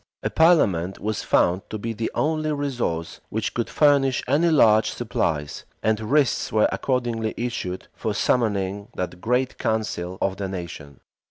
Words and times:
A 0.23 0.31
parliament 0.31 0.97
was 0.97 1.21
found 1.21 1.61
to 1.69 1.77
be 1.77 1.93
the 1.93 2.09
only 2.15 2.51
resource 2.53 3.19
which 3.29 3.53
could 3.53 3.69
furnish 3.69 4.23
any 4.27 4.49
large 4.49 4.89
supplies; 4.89 5.63
and 5.83 5.99
writs 5.99 6.51
were 6.51 6.67
accordingly 6.71 7.35
issued 7.37 7.87
for 7.93 8.15
summoning 8.15 8.87
that 8.95 9.21
great 9.21 9.59
council 9.59 10.17
of 10.19 10.37
the 10.37 10.47
nation. 10.47 11.01